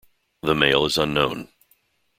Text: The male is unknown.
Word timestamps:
The 0.41 0.55
male 0.55 0.85
is 0.85 0.97
unknown. 0.97 1.49